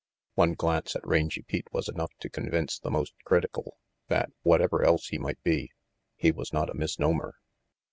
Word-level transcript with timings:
One 0.33 0.55
glance 0.55 0.95
at 0.95 1.05
Rangy 1.05 1.43
Pete 1.43 1.67
was 1.71 1.87
enough 1.87 2.09
to 2.21 2.29
convince 2.31 2.79
the 2.79 2.89
most 2.89 3.13
critical 3.23 3.77
that, 4.07 4.31
whatever 4.41 4.81
else 4.83 5.09
he 5.09 5.19
might 5.19 5.43
be, 5.43 5.69
he 6.15 6.31
was 6.31 6.51
not 6.51 6.71
a 6.71 6.73
misnomer. 6.73 7.35